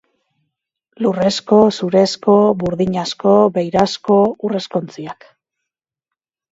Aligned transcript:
Lurrezko, 1.05 1.59
zurezko, 1.75 2.39
burdinazko, 2.63 3.37
beirazko, 3.59 4.19
urrezko 4.51 4.85
ontziak. 4.87 5.35